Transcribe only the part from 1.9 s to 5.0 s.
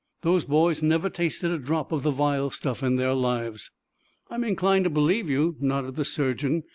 of the vile stuff in their lives!" "I'm inclined to